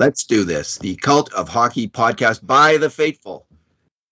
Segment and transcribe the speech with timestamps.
[0.00, 0.78] Let's do this.
[0.78, 3.46] The Cult of Hockey podcast by the faithful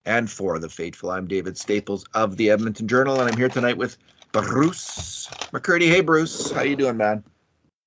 [0.05, 1.09] and for the faithful.
[1.09, 3.97] I'm David Staples of the Edmonton Journal, and I'm here tonight with
[4.31, 5.87] Bruce McCurdy.
[5.87, 6.51] Hey, Bruce.
[6.51, 7.23] How you doing, man?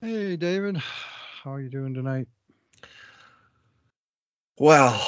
[0.01, 0.79] Hey, David.
[0.79, 2.27] How are you doing tonight?
[4.59, 5.01] Well,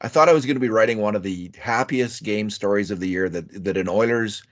[0.00, 3.00] I thought I was going to be writing one of the happiest game stories of
[3.00, 4.44] the year that that an Oilers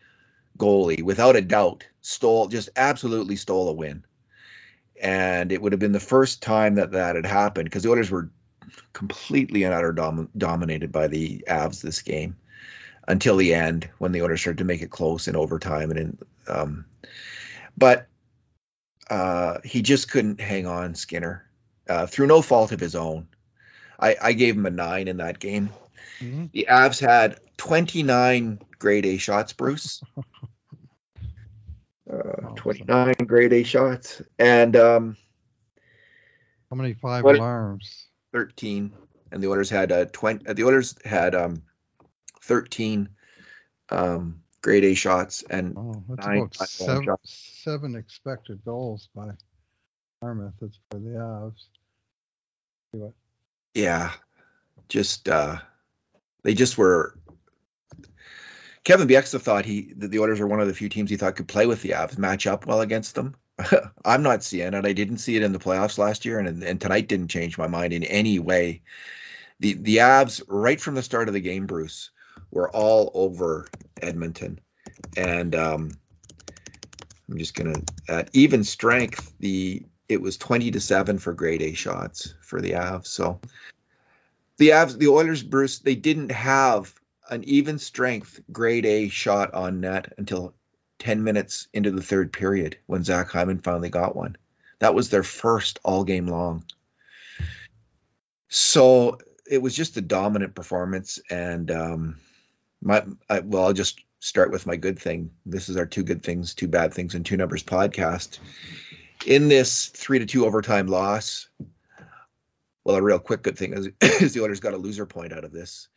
[0.59, 4.05] goalie, without a doubt, stole just absolutely stole a win
[5.01, 8.11] and it would have been the first time that that had happened because the Oilers
[8.11, 8.31] were
[8.93, 12.37] completely and utter dom- dominated by the Avs this game
[13.09, 16.19] until the end when the Oilers started to make it close in overtime and in
[16.47, 16.85] um,
[17.77, 18.07] but
[19.09, 21.45] uh, he just couldn't hang on Skinner
[21.89, 23.27] uh, through no fault of his own.
[23.99, 25.71] I, I gave him a nine in that game.
[26.21, 26.47] Mm-hmm.
[26.53, 30.03] The Avs had 29 grade A shots, Bruce.
[32.13, 34.23] Uh, 29 grade A shots.
[34.39, 35.17] And um,
[36.71, 38.07] how many five alarms?
[38.33, 38.93] 13.
[39.33, 40.47] And the Oilers had uh, 20.
[40.47, 41.63] Uh, the Oilers had um,
[42.43, 43.09] 13
[43.91, 47.61] um, grade A shots and oh, that's about seven, shots.
[47.63, 49.31] seven expected goals by
[50.23, 51.65] our methods for the Avs.
[53.75, 54.11] Yeah,
[54.89, 55.59] just uh,
[56.43, 57.17] they just were
[58.85, 61.37] Kevin Bieksa thought he that the Oilers are one of the few teams he thought
[61.37, 63.35] could play with the Avs, match up well against them.
[64.05, 64.87] I'm not seeing it.
[64.87, 67.67] I didn't see it in the playoffs last year, and and tonight didn't change my
[67.67, 68.83] mind in any way.
[69.61, 72.11] The the Avs right from the start of the game, Bruce,
[72.51, 73.67] were all over
[74.01, 74.61] Edmonton,
[75.17, 75.91] and um,
[77.29, 81.75] I'm just gonna at even strength the it was 20 to seven for grade A
[81.75, 83.07] shots for the Avs.
[83.07, 83.41] So
[84.57, 86.93] the Avs, the Oilers, Bruce, they didn't have
[87.31, 90.53] an even strength grade A shot on net until
[90.99, 94.37] 10 minutes into the third period when Zach Hyman finally got one.
[94.81, 96.65] That was their first all game long.
[98.49, 99.19] So
[99.49, 101.21] it was just a dominant performance.
[101.31, 102.17] And um,
[102.83, 105.31] my, I, well, I'll just start with my good thing.
[105.47, 108.39] This is our two good things, two bad things, and two numbers podcast.
[109.27, 111.49] In this three to two overtime loss,
[112.85, 113.89] well, a real quick good thing is,
[114.23, 115.89] is the Oilers got a loser point out of this.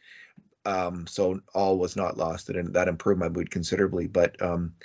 [0.65, 4.07] Um, so all was not lost, and that improved my mood considerably.
[4.07, 4.75] But um,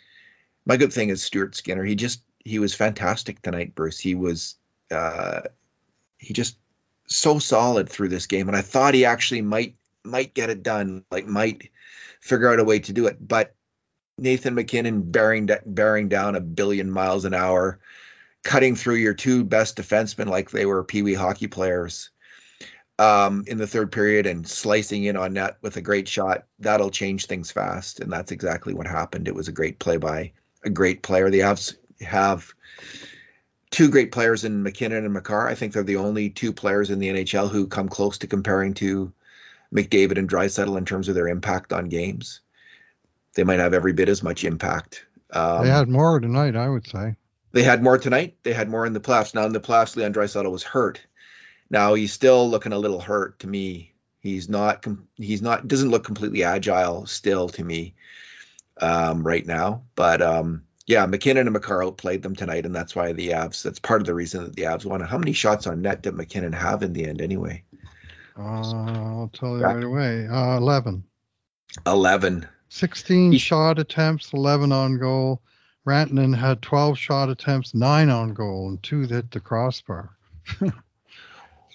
[0.66, 1.84] my good thing is Stuart Skinner.
[1.84, 3.98] He just he was fantastic tonight, Bruce.
[3.98, 4.56] He was
[4.90, 5.42] uh,
[6.18, 6.56] he just
[7.06, 11.04] so solid through this game, and I thought he actually might might get it done,
[11.10, 11.70] like might
[12.20, 13.16] figure out a way to do it.
[13.20, 13.54] But
[14.18, 17.78] Nathan MacKinnon bearing bearing down a billion miles an hour,
[18.42, 22.10] cutting through your two best defensemen like they were pee wee hockey players
[22.98, 26.90] um, in the third period and slicing in on net with a great shot, that'll
[26.90, 28.00] change things fast.
[28.00, 29.28] And that's exactly what happened.
[29.28, 30.32] It was a great play by
[30.64, 31.30] a great player.
[31.30, 32.52] The Avs have
[33.70, 35.46] two great players in MacKinnon and Makar.
[35.46, 38.74] I think they're the only two players in the NHL who come close to comparing
[38.74, 39.12] to
[39.72, 42.40] McDavid and Draisaitl in terms of their impact on games.
[43.34, 45.04] They might have every bit as much impact.
[45.30, 47.14] Um, they had more tonight, I would say.
[47.52, 48.36] They had more tonight.
[48.42, 49.34] They had more in the playoffs.
[49.34, 51.00] Now in the playoffs, Leon Draisaitl was hurt
[51.70, 53.94] now he's still looking a little hurt to me.
[54.20, 54.84] He's not
[55.16, 57.94] he's not doesn't look completely agile still to me
[58.80, 59.82] um, right now.
[59.94, 63.62] But um, yeah, MacKinnon and Makar played them tonight, and that's why the Avs.
[63.62, 65.00] That's part of the reason that the Avs won.
[65.00, 67.62] How many shots on net did MacKinnon have in the end, anyway?
[68.38, 70.26] Uh, I'll tell you right away.
[70.26, 71.04] Uh, Eleven.
[71.86, 72.48] Eleven.
[72.70, 75.40] 16 he, shot attempts, 11 on goal.
[75.86, 80.10] Rantanen had 12 shot attempts, nine on goal, and two hit the crossbar.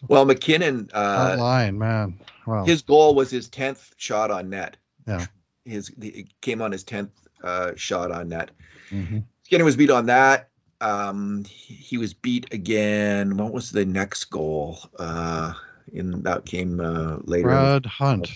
[0.08, 0.90] Well, MacKinnon.
[0.94, 2.20] Uh, line, man.
[2.46, 2.66] Wow.
[2.66, 4.78] His goal was his tenth shot on net.
[5.08, 5.26] Yeah.
[5.66, 7.12] His it came on his tenth
[7.44, 8.52] uh, shot on net.
[8.92, 9.20] Mm-hmm.
[9.44, 10.50] Skinner was beat on that.
[10.82, 13.38] Um, he was beat again.
[13.38, 14.80] What was the next goal?
[15.00, 15.54] Uh,
[15.92, 17.48] in that came uh, later.
[17.48, 18.32] Brad Hunt.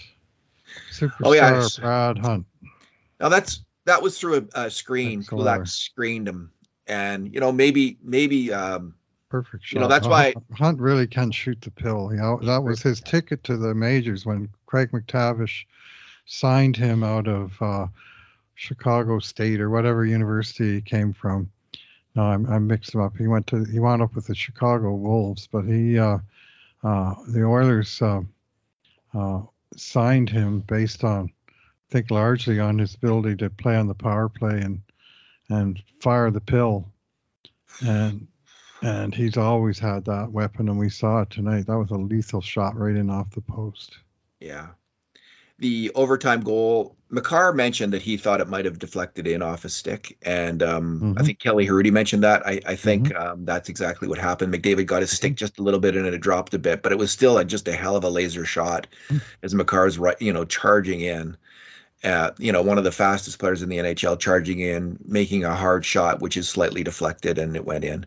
[0.91, 2.45] Superstar oh yeah, Brad Hunt.
[3.19, 5.23] Now that's that was through a, a screen.
[5.23, 6.51] Kulak screened him,
[6.85, 8.95] and you know maybe maybe um,
[9.43, 9.75] perfect shot.
[9.75, 12.09] You know, that's why Hunt really can shoot the pill.
[12.12, 15.65] You know, that was his ticket to the majors when Craig MacTavish
[16.25, 17.88] signed him out of uh,
[18.56, 21.50] Chicago State or whatever university he came from.
[22.15, 23.15] No, I'm, I mixed him up.
[23.17, 26.17] He went to he wound up with the Chicago Wolves, but he uh,
[26.83, 28.21] uh, the Oilers uh,
[29.13, 29.41] uh,
[29.75, 34.29] signed him based on I think largely on his ability to play on the power
[34.29, 34.81] play and
[35.50, 36.91] and fire the pill.
[37.85, 38.27] And
[38.81, 41.68] and he's always had that weapon, and we saw it tonight.
[41.68, 43.97] That was a lethal shot right in off the post.
[44.39, 44.68] Yeah.
[45.59, 49.69] the overtime goal, Makar mentioned that he thought it might have deflected in off a
[49.69, 51.19] stick, and um, mm-hmm.
[51.19, 52.45] I think Kelly Hrudey mentioned that.
[52.45, 53.27] I, I think mm-hmm.
[53.31, 54.53] um, that's exactly what happened.
[54.53, 56.97] McDavid got his stick just a little bit, and it dropped a bit, but it
[56.97, 59.18] was still a, just a hell of a laser shot mm-hmm.
[59.41, 61.38] as Makar's right, you know, charging in.
[62.03, 65.56] Uh, you know, one of the fastest players in the NHL charging in, making a
[65.56, 68.06] hard shot, which is slightly deflected, and it went in.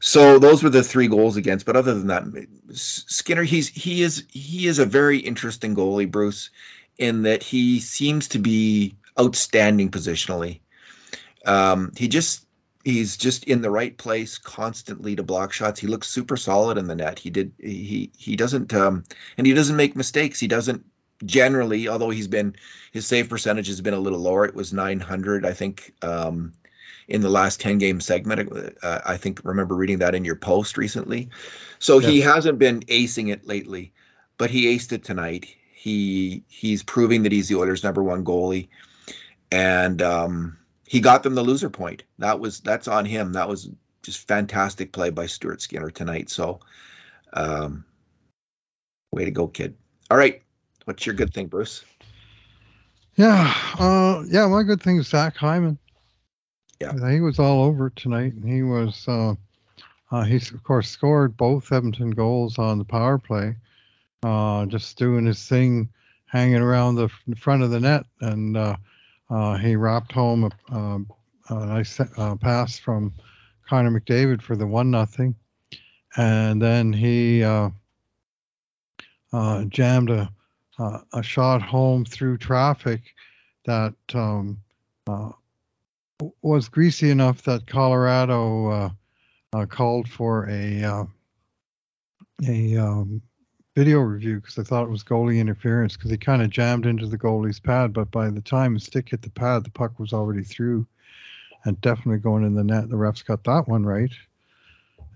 [0.00, 1.66] So those were the three goals against.
[1.66, 2.24] But other than that,
[2.72, 6.50] Skinner, he's he is he is a very interesting goalie, Bruce
[6.98, 10.60] in that he seems to be outstanding positionally.
[11.44, 12.44] Um, he just
[12.84, 15.80] he's just in the right place constantly to block shots.
[15.80, 17.18] He looks super solid in the net.
[17.18, 19.04] He did he he doesn't um,
[19.36, 20.40] and he doesn't make mistakes.
[20.40, 20.84] He doesn't
[21.24, 22.56] generally, although he's been
[22.92, 24.44] his save percentage has been a little lower.
[24.44, 26.52] It was 900, I think, um,
[27.08, 28.76] in the last 10 game segment.
[28.82, 31.30] Uh, I think remember reading that in your post recently.
[31.78, 32.10] So yes.
[32.10, 33.92] he hasn't been acing it lately,
[34.38, 35.54] but he aced it tonight.
[35.74, 38.68] He he's proving that he's the Oilers' number one goalie,
[39.52, 42.02] and um, he got them the loser point.
[42.18, 43.34] That was that's on him.
[43.34, 43.68] That was
[44.02, 46.28] just fantastic play by Stuart Skinner tonight.
[46.28, 46.60] So,
[47.32, 47.84] um,
[49.12, 49.76] way to go, kid.
[50.10, 50.42] All right,
[50.86, 51.84] what's your good thing, Bruce?
[53.14, 55.78] Yeah, uh, yeah, my good thing is Zach Hyman.
[56.80, 59.06] Yeah, he was all over tonight, and he was.
[59.08, 59.34] Uh,
[60.12, 63.56] uh, he's of course scored both Edmonton goals on the power play
[64.22, 65.88] uh, just doing his thing,
[66.26, 68.76] hanging around the front of the net, and uh,
[69.30, 71.00] uh, he wrapped home a,
[71.48, 73.12] a, nice uh, pass from
[73.68, 75.34] Connor McDavid for the one nothing,
[76.16, 77.70] and then he uh,
[79.68, 80.30] jammed a,
[81.12, 83.02] a shot home through traffic
[83.64, 84.58] that um,
[86.42, 88.92] was greasy enough that Colorado
[89.68, 91.06] called for a
[92.44, 93.22] a um,
[93.74, 97.06] video review because I thought it was goalie interference because he kind of jammed into
[97.06, 100.12] the goalie's pad, but by the time his stick hit the pad, the puck was
[100.12, 100.86] already through
[101.64, 102.88] and definitely going in the net.
[102.88, 104.10] The refs got that one right.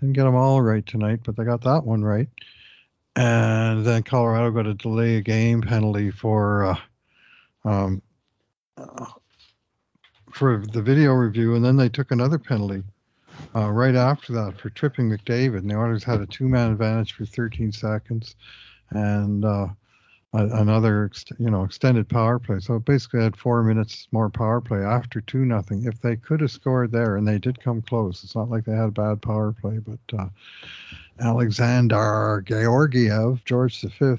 [0.01, 2.29] Didn't get them all right tonight, but they got that one right.
[3.17, 6.79] And then Colorado got a delay a game penalty for uh,
[7.65, 8.03] um,
[8.77, 9.07] uh,
[10.33, 12.83] for the video review, and then they took another penalty
[13.55, 15.59] uh, right after that for tripping McDavid.
[15.59, 18.37] And the Oilers had a two-man advantage for 13 seconds,
[18.91, 19.69] and uh,
[20.33, 22.61] another you know extended power play.
[22.61, 25.85] So basically, had four minutes more power play after two nothing.
[25.85, 28.73] If they could have scored there, and they did come close, it's not like they
[28.73, 30.29] had a bad power play, but uh,
[31.21, 34.17] Alexander Georgiev, George V,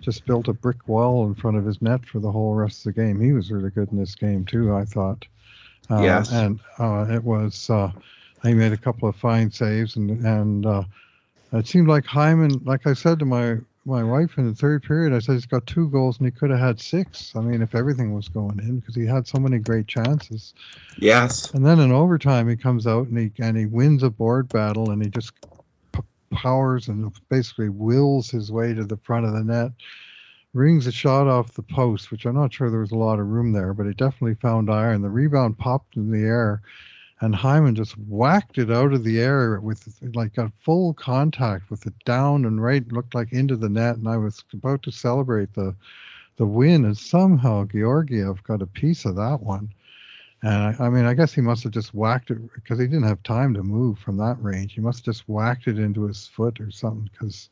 [0.00, 2.94] just built a brick wall in front of his net for the whole rest of
[2.94, 3.20] the game.
[3.20, 5.26] He was really good in this game too, I thought.
[5.90, 6.32] Uh, yes.
[6.32, 7.92] And uh, it was uh,
[8.42, 10.84] he made a couple of fine saves, and and uh,
[11.52, 15.12] it seemed like Hyman, like I said to my my wife in the third period,
[15.12, 17.34] I said he's got two goals and he could have had six.
[17.36, 20.54] I mean, if everything was going in, because he had so many great chances.
[20.96, 21.52] Yes.
[21.52, 24.90] And then in overtime, he comes out and he and he wins a board battle
[24.90, 25.32] and he just
[25.92, 26.00] p-
[26.32, 29.72] powers and basically wills his way to the front of the net.
[30.54, 33.26] Rings a shot off the post, which I'm not sure there was a lot of
[33.26, 35.02] room there, but he definitely found iron.
[35.02, 36.62] The rebound popped in the air
[37.20, 41.86] and Hyman just whacked it out of the air with like got full contact with
[41.86, 45.54] it down and right looked like into the net and I was about to celebrate
[45.54, 45.74] the
[46.36, 49.72] the win and somehow Georgiev got a piece of that one
[50.42, 53.08] and I, I mean I guess he must have just whacked it because he didn't
[53.08, 56.26] have time to move from that range he must have just whacked it into his
[56.26, 57.48] foot or something because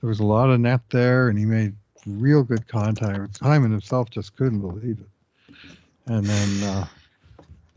[0.00, 1.74] there was a lot of net there and he made
[2.06, 5.54] real good contact Hyman himself just couldn't believe it
[6.06, 6.86] and then uh,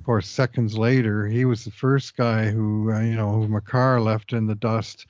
[0.01, 4.01] of course, seconds later, he was the first guy who, uh, you know, who Makar
[4.01, 5.05] left in the dust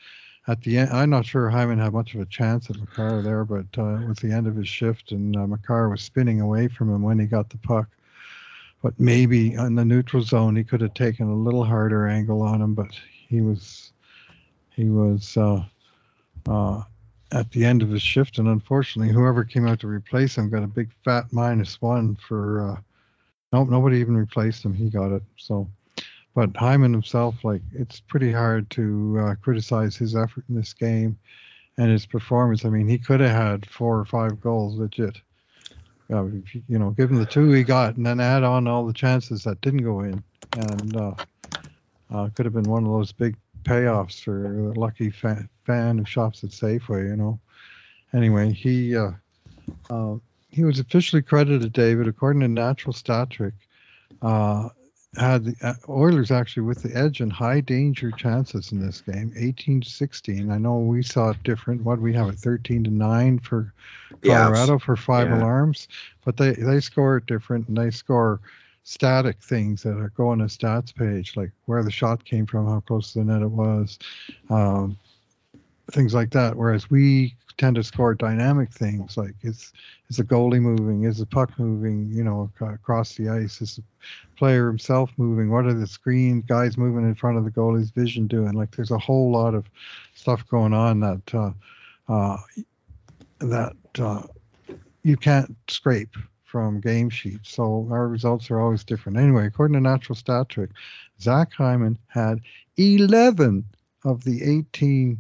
[0.50, 0.90] at the end.
[0.92, 4.08] I'm not sure Hyman had much of a chance at Makar there, but uh, it
[4.10, 5.48] was the end of his shift, and uh,
[5.88, 7.88] was spinning away from him when he got the puck.
[8.84, 12.62] But maybe in the neutral zone, he could have taken a little harder angle on
[12.62, 12.92] him, but
[13.30, 13.94] he was
[14.72, 15.64] he was uh,
[16.50, 16.84] uh,
[17.32, 20.64] at the end of his shift, and unfortunately, whoever came out to replace him got
[20.64, 22.82] a big fat minus one for uh,
[23.54, 24.74] Nope, nobody even replaced him.
[24.74, 25.24] He got it.
[25.36, 25.68] So,
[26.34, 31.18] but Hyman himself, like, it's pretty hard to uh, criticize his effort in this game
[31.78, 32.64] and his performance.
[32.64, 35.20] I mean, he could have had four or five goals, legit.
[36.10, 36.26] Uh,
[36.68, 39.62] you know, given the two he got, and then add on all the chances that
[39.62, 40.22] didn't go in,
[40.58, 41.14] and uh,
[42.14, 46.06] uh, could have been one of those big payoffs for a lucky fan, fan who
[46.06, 47.10] shops at Safeway.
[47.10, 47.40] You know.
[48.14, 49.12] Anyway, he uh,
[49.90, 50.16] uh,
[50.50, 53.54] he was officially credited, David, according to Natural Stat Trick.
[54.22, 54.70] Uh,
[55.18, 59.34] had the uh, Oilers actually with the edge and high danger chances in this game,
[59.36, 60.50] 18 to 16.
[60.50, 61.84] I know we saw it different.
[61.84, 63.74] What we have at 13 to 9 for
[64.24, 65.40] Colorado yeah, for five yeah.
[65.40, 65.90] alarms,
[66.24, 68.40] but they they score it different and they score
[68.84, 72.68] static things that are go on a stats page, like where the shot came from,
[72.68, 74.00] how close to the net it was,
[74.50, 74.98] um,
[75.92, 76.56] things like that.
[76.56, 79.72] Whereas we tend to score dynamic things like is
[80.10, 83.84] is the goalie moving, is the puck moving, you know, across the ice, is the
[84.36, 88.26] player himself moving, what are the screen guys moving in front of the goalie's vision
[88.26, 88.54] doing?
[88.54, 89.66] Like there's a whole lot of
[90.16, 91.52] stuff going on that uh,
[92.10, 92.38] uh,
[93.40, 94.24] that uh,
[95.04, 96.16] you can't scrape
[96.52, 97.54] from game sheets.
[97.54, 99.18] So our results are always different.
[99.18, 100.72] Anyway, according to Natural Stat Trick,
[101.22, 102.42] Zach Hyman had
[102.78, 103.64] 11
[104.04, 105.18] of the 18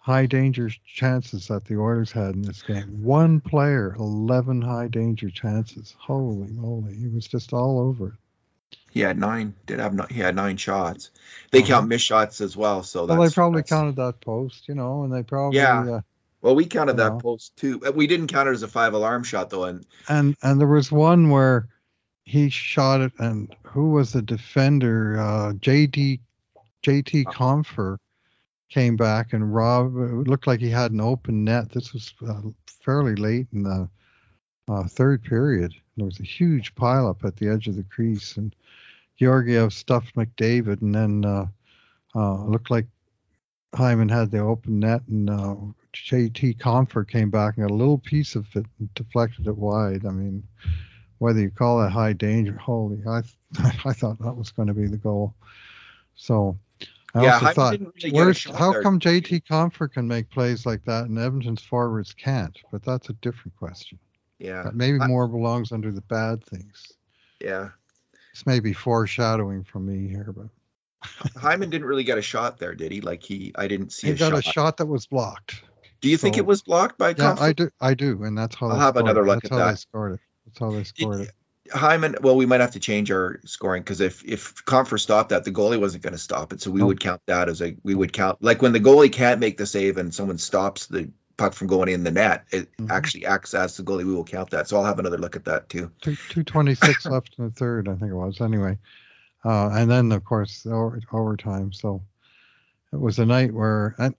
[0.00, 3.02] high danger chances that the Oilers had in this game.
[3.02, 5.94] One player, 11 high danger chances.
[5.98, 6.94] Holy moly.
[6.94, 8.78] He was just all over it.
[8.90, 9.54] He had nine.
[9.66, 11.10] Did have nine, he had nine shots.
[11.50, 11.68] They uh-huh.
[11.68, 12.82] count missed shots as well.
[12.82, 15.80] So well, they probably counted that post, you know, and they probably yeah.
[15.80, 16.00] Uh,
[16.42, 17.18] well, we counted that know.
[17.18, 17.80] post too.
[17.84, 20.68] Uh, we didn't count it as a five alarm shot though, and and and there
[20.68, 21.68] was one where
[22.24, 25.18] he shot it, and who was the defender?
[25.18, 26.20] Uh, JD
[26.82, 27.32] JT uh-huh.
[27.32, 27.98] Compher
[28.68, 31.70] came back, and Rob it looked like he had an open net.
[31.70, 33.88] This was uh, fairly late in the
[34.68, 35.74] uh, third period.
[35.96, 38.54] There was a huge pileup at the edge of the crease, and
[39.18, 41.46] Georgiev stuffed McDavid, and then uh,
[42.14, 42.86] uh, looked like
[43.74, 45.56] Hyman had the open net, and uh,
[45.94, 50.06] JT Compher came back and got a little piece of it and deflected it wide.
[50.06, 50.42] I mean,
[51.18, 53.22] whether you call that high danger, holy, I
[53.84, 55.34] I thought that was going to be the goal.
[56.14, 56.58] So
[57.14, 58.82] I yeah, also thought, really where's, how there.
[58.82, 62.56] come JT Compher can make plays like that and Edmonton's forwards can't?
[62.70, 63.98] But that's a different question.
[64.38, 66.92] Yeah, that maybe I, more belongs under the bad things.
[67.40, 67.70] Yeah,
[68.32, 70.48] this may be foreshadowing from me here, but
[71.36, 73.00] Hyman didn't really get a shot there, did he?
[73.00, 74.08] Like he, I didn't see.
[74.08, 74.38] He got shot.
[74.38, 75.62] a shot that was blocked.
[76.00, 77.14] Do you so, think it was blocked by?
[77.16, 77.70] Yeah, I do.
[77.80, 78.68] I do, and that's how.
[78.68, 79.70] I'll have another look that's at how that.
[79.72, 80.20] They scored it.
[80.46, 81.28] That's how they scored it.
[81.28, 81.32] it.
[81.72, 85.44] Hyman, well, we might have to change our scoring because if if Compher stopped that,
[85.44, 86.88] the goalie wasn't going to stop it, so we nope.
[86.88, 89.66] would count that as a we would count like when the goalie can't make the
[89.66, 92.90] save and someone stops the puck from going in the net, it mm-hmm.
[92.90, 94.04] actually acts as the goalie.
[94.04, 95.90] We will count that, so I'll have another look at that too.
[96.00, 98.40] Two twenty six left in the third, I think it was.
[98.40, 98.78] Anyway,
[99.44, 101.72] uh, and then of course over, overtime.
[101.72, 102.02] So
[102.92, 104.14] it was a night where and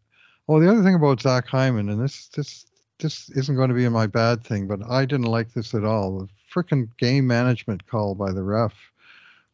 [0.47, 2.65] Oh, the other thing about Zach Hyman, and this this
[2.99, 6.19] this isn't going to be my bad thing, but I didn't like this at all.
[6.19, 8.73] The freaking game management call by the ref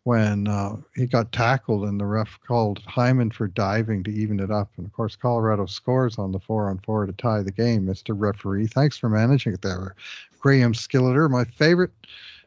[0.03, 4.49] when uh, he got tackled and the ref called Hyman for diving to even it
[4.49, 4.71] up.
[4.77, 8.15] And of course, Colorado scores on the four on four to tie the game, Mr.
[8.17, 8.67] Referee.
[8.67, 9.95] Thanks for managing it there.
[10.39, 11.91] Graham Skilliter, my favorite.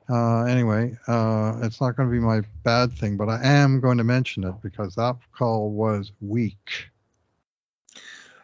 [0.08, 3.98] Uh, anyway, uh, it's not going to be my bad thing, but I am going
[3.98, 6.88] to mention it because that call was weak.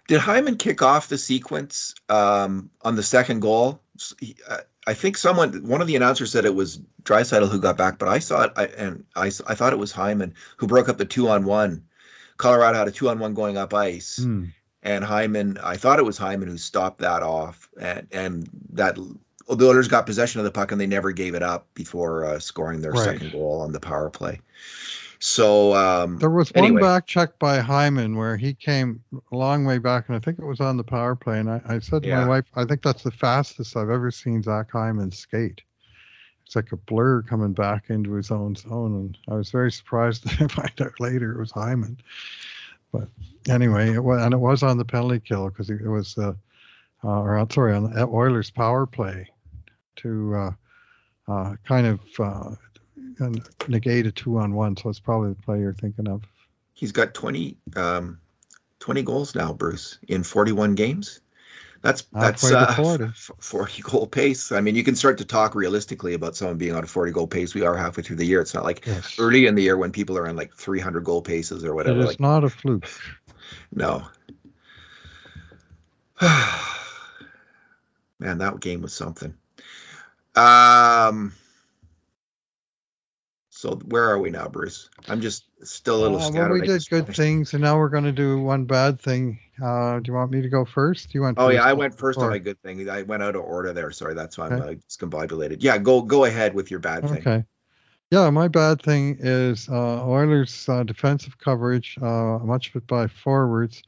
[0.09, 3.81] Did Hyman kick off the sequence um, on the second goal?
[4.49, 7.99] Uh, I think someone, one of the announcers said it was Draisaitl who got back,
[7.99, 10.99] but I saw it, I, and I, I thought it was Hyman who broke up
[10.99, 11.87] the two on one.
[12.37, 14.53] Colorado had a two on one going up ice, mm.
[14.83, 18.97] and Hyman, I thought it was Hyman who stopped that off, and and that
[19.49, 22.39] the Oilers got possession of the puck and they never gave it up before uh,
[22.39, 23.05] scoring their right.
[23.05, 24.41] second goal on the power play.
[25.19, 26.73] So um, there was anyway.
[26.73, 30.39] one back check by Hyman where he came a long way back, and I think
[30.39, 31.39] it was on the power play.
[31.39, 32.23] And I, I said to yeah.
[32.23, 35.63] my wife, I think that's the fastest I've ever seen Zach Hyman skate.
[36.45, 40.29] It's like a blur coming back into his own zone, and I was very surprised
[40.39, 41.99] to find out later it was Hyman.
[42.93, 43.09] But
[43.49, 46.35] anyway, it was, and it was on the penalty kill because it was, uh,
[47.03, 49.29] uh, or sorry, on the Oilers power play
[49.97, 50.51] to uh,
[51.29, 52.55] uh, kind of uh,
[53.69, 56.23] negate a two on one, so it's probably the play you're thinking of.
[56.75, 58.21] He's got 20, um,
[58.81, 61.21] 20 goals now, Bruce, in 41 games.
[61.83, 63.11] That's that's uh, 40.
[63.39, 64.51] 40 goal pace.
[64.51, 67.27] I mean, you can start to talk realistically about someone being on a 40 goal
[67.27, 67.55] pace.
[67.55, 68.41] We are halfway through the year.
[68.41, 69.17] It's not like yes.
[69.19, 72.01] early in the year when people are on like 300 goal paces or whatever.
[72.01, 72.89] It is like, not a fluke.
[73.73, 74.07] No.
[78.19, 79.35] Man, that game was something.
[80.35, 81.35] Um,
[83.57, 84.91] so where are we now, Bruce?
[85.09, 86.51] I'm just still a little uh, scattered.
[86.51, 89.39] Well, we did good things, and now we're going to do one bad thing.
[89.63, 91.11] Uh, do you want me to go first?
[91.11, 91.39] Do You went.
[91.39, 92.89] Oh yeah, I went first on my good thing.
[92.91, 93.91] I went out of order there.
[93.93, 94.73] Sorry, that's why I'm okay.
[94.73, 95.59] uh, discombobulated.
[95.61, 97.19] Yeah, go go ahead with your bad thing.
[97.19, 97.45] Okay.
[98.11, 103.09] Yeah, my bad thing is uh, Oilers' uh, defensive coverage, uh, much of it by
[103.09, 103.83] forwards.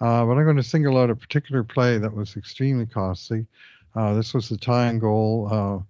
[0.00, 3.46] Uh, but I'm going to single out a particular play that was extremely costly.
[3.94, 5.86] this was the tying goal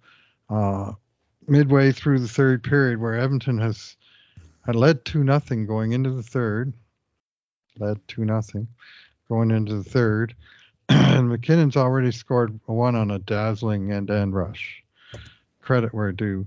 [1.47, 3.95] midway through the third period where Edmonton has
[4.65, 6.73] had led two nothing going into the third.
[7.79, 8.67] Led two nothing
[9.29, 10.35] going into the third,
[10.89, 14.83] and MacKinnon's already scored one on a dazzling end end rush.
[15.61, 16.45] Credit where due.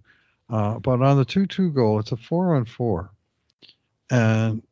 [0.48, 3.10] Uh, but on the 2 2 goal, it's a 4 on 4.
[4.10, 4.62] And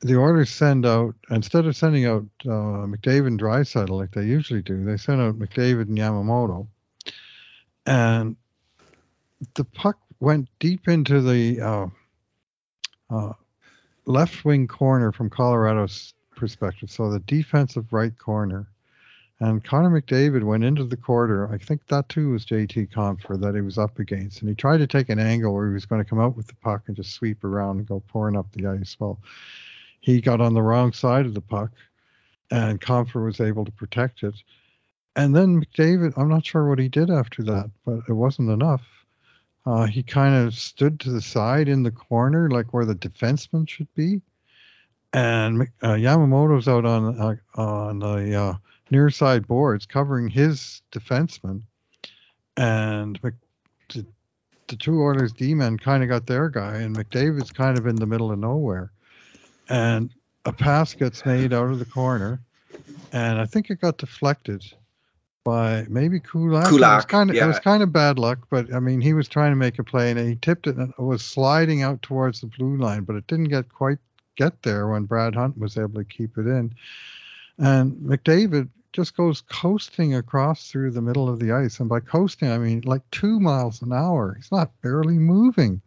[0.00, 4.62] the Oilers send out, instead of sending out uh, McDavid and Draisaitl like they usually
[4.62, 6.66] do, they send out McDavid and Yamamoto.
[7.86, 8.36] And
[9.54, 11.86] the puck went deep into the uh,
[13.10, 13.32] uh,
[14.06, 16.90] left wing corner from Colorado's perspective.
[16.90, 18.68] So the defensive right corner.
[19.42, 21.50] And Connor McDavid went into the quarter.
[21.50, 24.40] I think that too was JT Compher that he was up against.
[24.40, 26.46] And he tried to take an angle where he was going to come out with
[26.46, 28.96] the puck and just sweep around and go pouring up the ice.
[28.98, 29.18] Well,
[30.00, 31.70] he got on the wrong side of the puck
[32.50, 34.34] and Compher was able to protect it.
[35.16, 38.82] And then McDavid, I'm not sure what he did after that, but it wasn't enough.
[39.66, 43.68] Uh, he kind of stood to the side in the corner, like where the defenseman
[43.68, 44.20] should be.
[45.12, 48.54] And uh, Yamamoto's out on uh, on the uh,
[48.90, 51.62] near side boards covering his defenseman,
[52.56, 53.34] and Mc,
[53.88, 54.06] the,
[54.68, 57.96] the two Oilers D men kind of got their guy, and McDavid's kind of in
[57.96, 58.92] the middle of nowhere,
[59.68, 60.10] and
[60.44, 62.40] a pass gets made out of the corner,
[63.12, 64.64] and I think it got deflected
[65.44, 66.68] by maybe Kulak.
[66.68, 67.44] Kulak, it was kind of yeah.
[67.44, 69.84] it was kind of bad luck, but I mean he was trying to make a
[69.84, 73.16] play and he tipped it and it was sliding out towards the blue line, but
[73.16, 73.98] it didn't get quite
[74.36, 76.74] get there when Brad Hunt was able to keep it in.
[77.58, 81.78] And McDavid just goes coasting across through the middle of the ice.
[81.78, 84.34] And by coasting, I mean like two miles an hour.
[84.34, 85.80] He's not barely moving.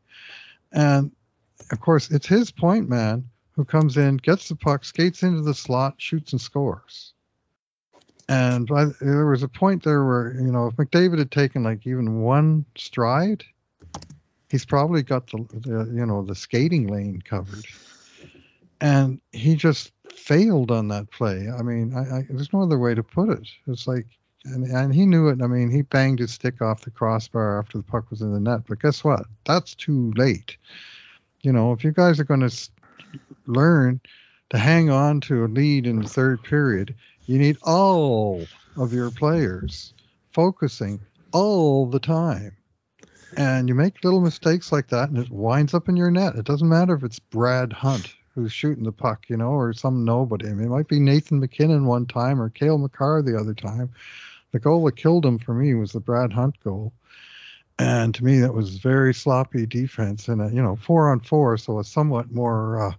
[0.72, 1.12] And
[1.72, 5.53] of course, it's his point man who comes in, gets the puck, skates into the
[5.53, 7.12] slot, shoots and scores.
[8.29, 8.67] And
[9.01, 12.65] there was a point there where, you know, if McDavid had taken like even one
[12.77, 13.43] stride,
[14.49, 17.65] he's probably got the, the you know, the skating lane covered.
[18.79, 21.47] And he just failed on that play.
[21.49, 23.47] I mean, I, I, there's no other way to put it.
[23.67, 24.05] It's like,
[24.45, 25.41] and, and he knew it.
[25.41, 28.39] I mean, he banged his stick off the crossbar after the puck was in the
[28.39, 28.61] net.
[28.67, 29.25] But guess what?
[29.45, 30.57] That's too late.
[31.41, 32.69] You know, if you guys are going to
[33.47, 34.01] learn
[34.49, 36.93] to hang on to a lead in the third period,
[37.25, 38.45] you need all
[38.77, 39.93] of your players
[40.31, 40.99] focusing
[41.31, 42.55] all the time.
[43.36, 46.36] And you make little mistakes like that, and it winds up in your net.
[46.36, 50.03] It doesn't matter if it's Brad Hunt who's shooting the puck, you know, or some
[50.03, 50.47] nobody.
[50.47, 53.91] I mean, it might be Nathan MacKinnon one time or Cale Makar the other time.
[54.51, 56.93] The goal that killed him for me was the Brad Hunt goal.
[57.79, 61.57] And to me, that was very sloppy defense and, a, you know, four on four.
[61.57, 62.93] So a somewhat more uh,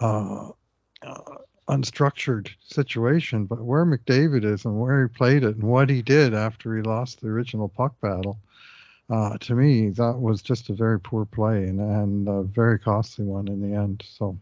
[0.00, 0.50] uh,
[1.02, 1.36] uh,
[1.68, 3.46] unstructured situation.
[3.46, 6.82] But where McDavid is and where he played it and what he did after he
[6.82, 8.38] lost the original puck battle,
[9.08, 13.24] uh, to me, that was just a very poor play and, and a very costly
[13.24, 14.04] one in the end.
[14.06, 14.38] So.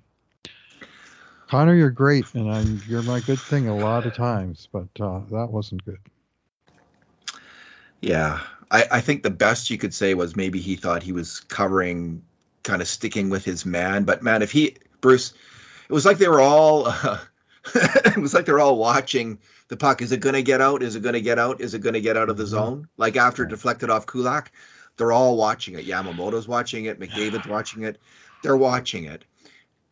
[1.49, 5.21] Connor, you're great, and I'm, you're my good thing a lot of times, but uh,
[5.31, 5.99] that wasn't good.
[8.01, 11.41] Yeah, I, I think the best you could say was maybe he thought he was
[11.41, 12.23] covering,
[12.63, 14.05] kind of sticking with his man.
[14.05, 15.35] But man, if he Bruce,
[15.89, 17.19] it was like they were all, uh,
[17.75, 20.03] it was like they're all watching the puck.
[20.03, 20.83] Is it going to get out?
[20.83, 21.61] Is it going to get out?
[21.61, 22.89] Is it going to get out of the zone?
[22.97, 24.53] Like after it deflected off Kulak,
[24.97, 25.87] they're all watching it.
[25.87, 27.01] Yamamoto's watching it.
[27.01, 28.01] McDavid's watching it.
[28.43, 29.25] They're watching it.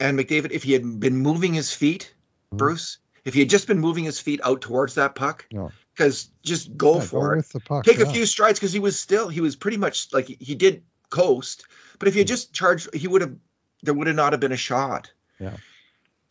[0.01, 2.13] And McDavid, if he had been moving his feet,
[2.53, 2.59] Mhm.
[2.59, 5.47] Bruce, if he had just been moving his feet out towards that puck,
[5.95, 7.85] because just go Yeah, for it the puck.
[7.85, 8.05] take yeah.
[8.09, 11.65] a few strides because he was still he was pretty much like he did coast
[11.99, 13.35] but if he had just charged he would have
[13.83, 15.57] there would have not have been a shot Yeah.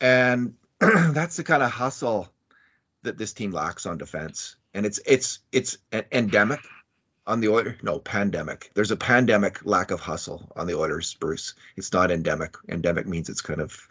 [0.02, 2.28] And that's the kind of hustle
[3.04, 6.60] that this team lacks on defense and it's it's it's an endemic
[7.26, 11.54] on the Oilers no pandemic there's a pandemic lack of hustle on the Oilers Bruce
[11.76, 13.88] it's not endemic endemic means it's kind of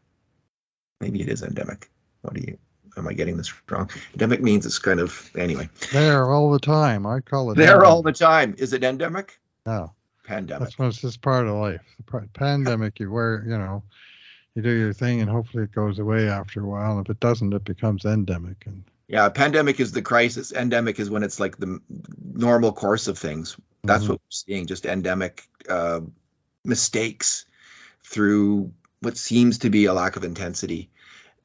[1.00, 1.90] maybe it is endemic
[2.22, 2.58] what do you
[2.98, 7.06] am I getting this wrong endemic means it's kind of anyway There all the time.
[7.06, 7.56] I call it.
[7.56, 7.88] there endemic.
[7.88, 8.54] all the time.
[8.58, 9.40] Is it endemic?
[9.66, 9.94] No,
[10.26, 10.64] Pandemic.
[10.68, 11.82] that's when it's just part of life.
[12.34, 13.82] Pandemic, you wear, you know,
[14.56, 17.00] you do your thing, and hopefully it goes away after a while.
[17.00, 18.64] If it doesn't, it becomes endemic.
[18.66, 20.52] And Yeah, pandemic is the crisis.
[20.54, 21.80] Endemic is when it's like the
[22.34, 23.58] normal course of things.
[23.84, 24.10] That's Mhm.
[24.10, 26.02] what we're seeing, just endemic uh,
[26.64, 27.46] mistakes
[28.04, 30.90] through what seems to be a lack of intensity.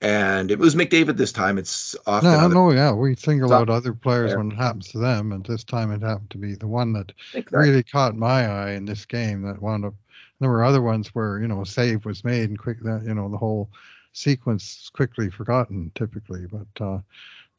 [0.03, 1.57] And it was McDavid this time.
[1.57, 4.39] It's often no, other- no, yeah, we single out other players there.
[4.39, 7.13] when it happens to them, and this time it happened to be the one that
[7.33, 9.43] that- really caught my eye in this game.
[9.43, 9.95] That wound up.
[10.41, 13.15] There were other ones where you know a save was made and quick that you
[13.15, 13.71] know the whole
[14.13, 16.99] sequence quickly forgotten typically, but uh,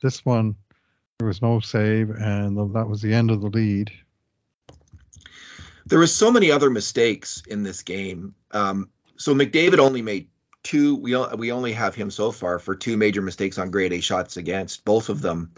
[0.01, 0.55] this one
[1.19, 3.91] there was no save, and that was the end of the lead.
[5.87, 8.35] there was so many other mistakes in this game.
[8.51, 10.27] Um, so McDavid only made
[10.63, 10.95] two.
[10.95, 14.37] We we only have him so far for two major mistakes on grade A shots
[14.37, 14.85] against.
[14.85, 15.51] Both of them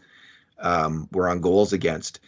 [0.60, 2.20] um, were on goals against.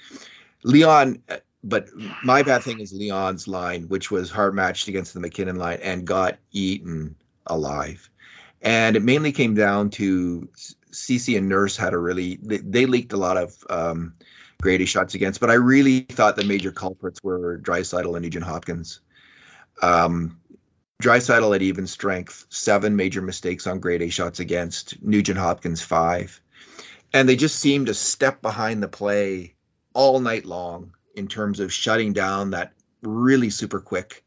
[0.63, 1.23] Leon,
[1.63, 1.89] but
[2.23, 6.05] my bad thing is Leon's line, which was hard matched against the MacKinnon line and
[6.05, 8.09] got eaten alive.
[8.61, 10.49] And it mainly came down to
[10.91, 14.13] Ceci and Nurse had a really they, they leaked a lot of um,
[14.61, 18.99] Grady shots against, but I really thought the major culprits were Draisaitl and Nugent Hopkins.
[19.81, 20.39] Um,
[21.01, 26.39] Draisaitl at even strength, seven major mistakes on grade A shots against, Nugent Hopkins five.
[27.13, 29.55] And they just seemed to step behind the play
[29.93, 34.23] all night long in terms of shutting down that really super quick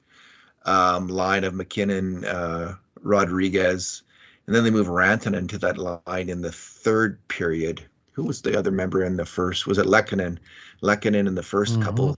[0.65, 4.03] um, line of MacKinnon, uh, Rodrigues,
[4.47, 7.83] and then they move Rantanen to that line in the third period.
[8.13, 9.67] Who was the other member in the first?
[9.67, 10.39] Was it Lehkonen?
[10.83, 11.83] Lehkonen in the 1st mm-hmm.
[11.83, 12.17] couple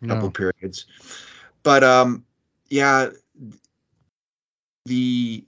[0.00, 0.14] no.
[0.14, 0.86] couple periods.
[1.62, 2.24] But um,
[2.68, 3.10] yeah,
[4.86, 5.44] the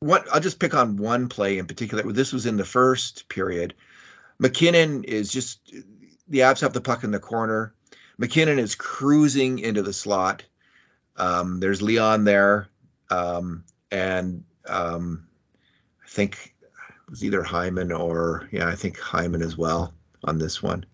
[0.00, 2.12] what I'll just pick on one play in particular.
[2.12, 3.74] This was in the first period.
[4.38, 5.72] MacKinnon is just
[6.28, 7.74] the Avs have the puck in the corner.
[8.18, 10.44] MacKinnon is cruising into the slot.
[11.16, 12.68] Um, there's Leon there,
[13.10, 15.28] um, and um,
[16.04, 20.62] I think it was either Hyman or yeah, I think Hyman as well on this
[20.62, 20.84] one.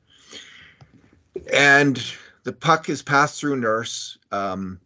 [1.52, 2.02] And
[2.44, 4.80] the puck is passed through Nurse um,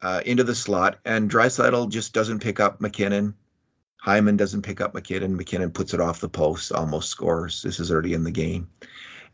[0.00, 3.34] uh, into the slot, and Draisaitl just doesn't pick up MacKinnon.
[3.96, 5.36] Hyman doesn't pick up MacKinnon.
[5.36, 7.62] MacKinnon puts it off the post, almost scores.
[7.62, 8.68] This is early in the game,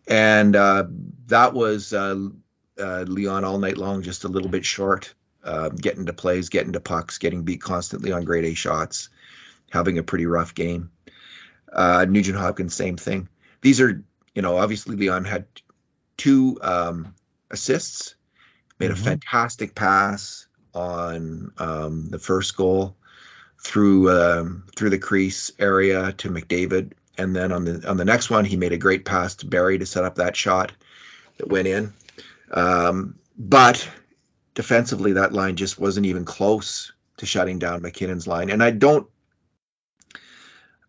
[0.07, 0.85] and uh,
[1.27, 2.29] that was uh,
[2.79, 6.73] uh Leon all night long, just a little bit short, uh, getting to plays, getting
[6.73, 9.09] to pucks, getting beat constantly on grade A shots
[9.75, 10.91] having a pretty rough game.
[11.71, 13.29] Uh, Nugent Hopkins, same thing.
[13.61, 15.47] These are, you know, obviously Leon had
[16.17, 17.15] two um,
[17.51, 18.15] assists,
[18.79, 19.01] made mm-hmm.
[19.01, 22.97] a fantastic pass on um, the first goal
[23.59, 28.31] through um, through the crease area to McDavid, and then on the on the next
[28.31, 30.73] one he made a great pass to Barrie to set up that shot
[31.39, 31.93] that went in.
[32.51, 33.89] Um, but
[34.55, 39.09] defensively, that line just wasn't even close to shutting down MacKinnon's line, and I don't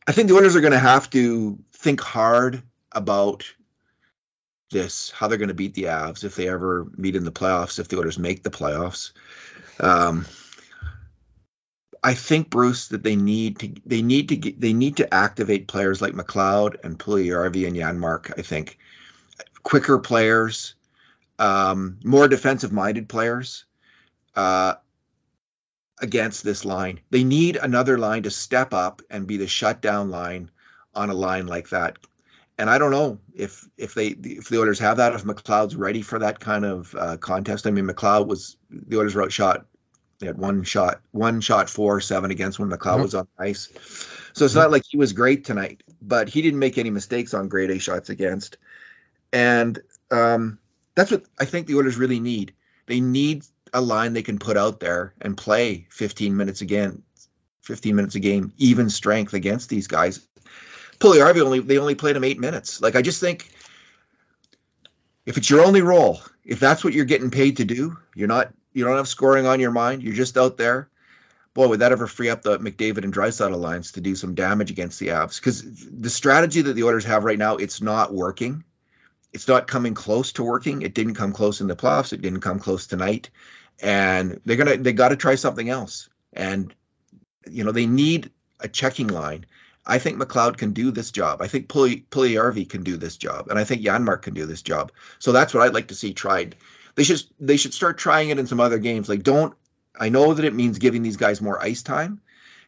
[0.08, 2.62] I think the Oilers are going to have to think hard
[2.92, 3.44] about
[4.72, 7.80] this, how they're going to beat the Avs if they ever meet in the playoffs,
[7.80, 9.12] if the Oilers make the playoffs.
[9.80, 10.26] Um,
[12.06, 15.68] I think Bruce that they need to they need to get, they need to activate
[15.68, 18.32] players like McLeod and Puljujarvi and Janmark.
[18.38, 18.78] I think
[19.64, 20.76] quicker players,
[21.40, 23.66] um, more defensive minded players.
[24.36, 24.76] Uh,
[26.00, 27.00] against this line.
[27.10, 30.52] They need another line to step up and be the shutdown line
[30.94, 31.98] on a line like that.
[32.58, 36.02] And I don't know if if they if the Oilers have that if McLeod's ready
[36.02, 37.66] for that kind of uh, contest.
[37.66, 39.66] I mean, McLeod was the Oilers wrote shot.
[40.20, 43.70] They had one shot, one shot, four seven against when McLeod was on ice.
[44.34, 47.48] So it's not like he was great tonight, but he didn't make any mistakes on
[47.48, 48.58] grade A shots against.
[49.32, 49.80] And
[50.12, 50.60] um,
[50.96, 52.54] that's what I think the Oilers really need.
[52.86, 57.04] They need a line they can put out there and play 15 minutes again,
[57.64, 60.26] 15 minutes a game, even strength against these guys.
[61.00, 62.82] Puljujarvi only they only played him eight minutes.
[62.82, 63.50] Like I just think
[65.26, 68.54] if it's your only role, if that's what you're getting paid to do, you're not
[68.76, 70.90] you don't have scoring on your mind, you're just out there.
[71.54, 74.72] Boy, would that ever free up the McDavid and Draisaitl lines to do some damage
[74.72, 75.38] against the Avs?
[75.40, 78.66] Because the strategy that the Oilers have right now, it's not working.
[79.32, 80.82] It's not coming close to working.
[80.82, 82.12] It didn't come close in the playoffs.
[82.12, 83.30] It didn't come close tonight
[83.82, 86.10] and they're gonna they got to try something else.
[86.34, 86.74] And
[87.50, 89.46] you know they need a checking line.
[89.86, 91.42] I think McLeod can do this job.
[91.42, 94.92] I think Puljujarvi can do this job, and I think Janmark can do this job.
[95.20, 96.56] So that's what I'd like to see tried.
[96.96, 99.10] They should they should start trying it in some other games.
[99.10, 99.56] Like don't
[99.98, 102.22] I know that it means giving these guys more ice time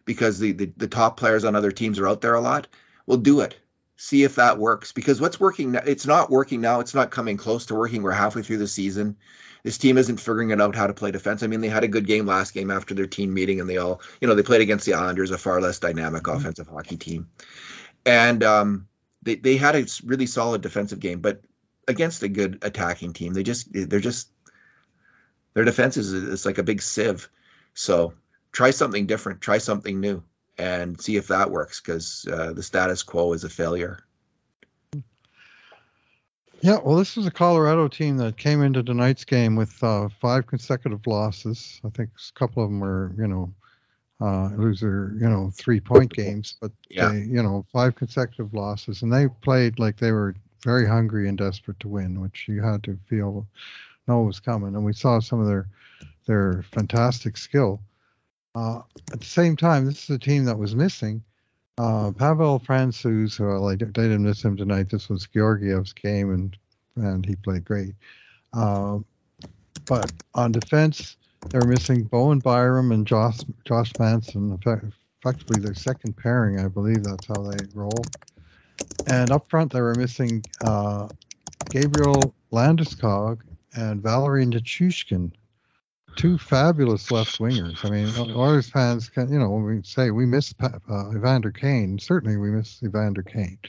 [0.05, 2.67] because the, the, the top players on other teams are out there a lot.
[3.05, 3.57] Well, do it.
[3.97, 6.79] See if that works because what's working now, it's not working now.
[6.79, 8.03] It's not coming close to working.
[8.03, 9.17] We're halfway through the season
[9.67, 11.43] this team isn't figuring it out how to play defense.
[11.43, 13.75] I mean, they had a good game last game after their team meeting, and they
[13.75, 16.37] all, you know, they played against the Islanders, a far less dynamic mm-hmm.
[16.37, 17.27] offensive hockey team,
[18.05, 18.87] and um,
[19.23, 21.41] they they had a really solid defensive game, but
[21.87, 24.29] against a good attacking team, they just they're just
[25.53, 27.29] their defense is it's like a big sieve.
[27.73, 28.13] So
[28.51, 30.23] try something different, try something new,
[30.57, 33.99] and see if that works because uh, the status quo is a failure.
[36.61, 40.47] Yeah, well, this was a Colorado team that came into tonight's game with uh, five
[40.47, 41.79] consecutive losses.
[41.85, 43.53] I think a couple of them were, you know,
[44.19, 47.09] uh, loser, you know, three point games, but yeah.
[47.09, 51.37] they, you know, five consecutive losses, and they played like they were very hungry and
[51.37, 53.47] desperate to win, which you had to feel
[54.07, 54.75] know was coming.
[54.75, 55.67] And we saw some of their
[56.25, 57.81] their fantastic skill.
[58.55, 61.23] Uh, at the same time, this is a team that was missing
[61.77, 63.39] uh, Pavel Francouz.
[63.39, 64.89] Well, I, didn't miss him tonight.
[64.89, 66.57] This was Georgiev's game, and
[66.95, 67.93] and he played great.
[68.53, 68.99] Uh,
[69.85, 71.17] but on defense,
[71.49, 74.57] they were missing Bowen Byram and Josh Josh Manson.
[75.21, 78.03] Effectively, their second pairing, I believe that's how they roll.
[79.05, 81.07] And up front, they were missing uh,
[81.69, 83.41] Gabriel Landeskog
[83.75, 85.31] and Valeri Nichushkin,
[86.15, 87.85] two fabulous left wingers.
[87.85, 91.99] I mean, Oilers fans can, you know, when we say we miss uh, Evander Kane,
[91.99, 93.59] certainly we miss Evander Kane.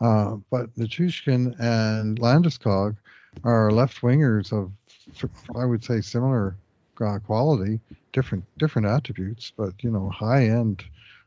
[0.00, 2.96] Uh, but Nichushkin and Landeskog
[3.44, 4.72] are left wingers of,
[5.56, 6.56] I would say, similar
[7.00, 7.80] uh, quality,
[8.12, 10.84] different different attributes, but you know, high end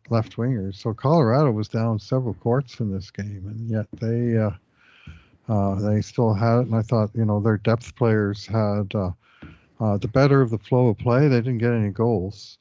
[0.09, 0.75] left wingers.
[0.75, 4.51] So Colorado was down several courts in this game, and yet they uh,
[5.49, 6.67] uh, they still had it.
[6.67, 9.11] And I thought, you know, their depth players had uh,
[9.79, 11.27] uh, the better of the flow of play.
[11.27, 12.57] They didn't get any goals,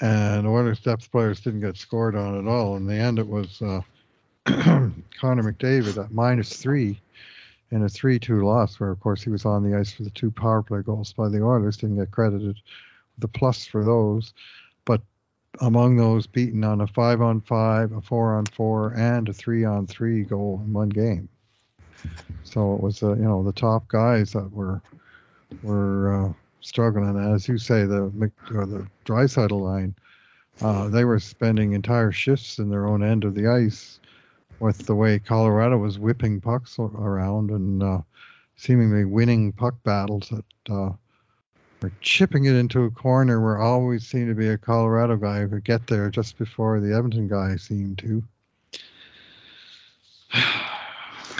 [0.00, 2.76] and Oilers depth players didn't get scored on at all.
[2.76, 3.80] In the end, it was uh,
[4.46, 7.00] Connor McDavid at minus three
[7.72, 10.30] in a 3-2 loss, where of course he was on the ice for the two
[10.30, 11.76] power play goals by the Oilers.
[11.76, 12.56] Didn't get credited with
[13.18, 14.34] the plus for those,
[15.60, 19.64] among those beaten on a five on five, a four on four, and a three
[19.64, 21.28] on three goal in one game.
[22.44, 24.80] So it was, uh, you know, the top guys that were
[25.62, 27.16] were uh, struggling.
[27.32, 28.04] As you say, the
[28.54, 29.94] or the Draisaitl line,
[30.60, 34.00] uh, they were spending entire shifts in their own end of the ice
[34.60, 38.00] with the way Colorado was whipping pucks around and uh,
[38.56, 40.72] seemingly winning puck battles that
[41.82, 45.48] or chipping it into a corner where always seemed to be a Colorado guy who
[45.48, 48.22] could get there just before the Edmonton guy seemed to.